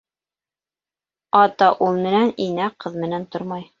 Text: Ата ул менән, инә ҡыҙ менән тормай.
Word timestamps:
Ата 1.41 1.67
ул 1.89 2.01
менән, 2.07 2.33
инә 2.47 2.71
ҡыҙ 2.85 2.97
менән 3.05 3.29
тормай. 3.37 3.69